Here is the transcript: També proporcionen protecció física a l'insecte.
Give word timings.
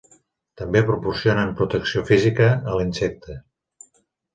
També 0.61 0.81
proporcionen 0.87 1.53
protecció 1.61 2.03
física 2.11 2.51
a 2.75 2.83
l'insecte. 2.83 3.41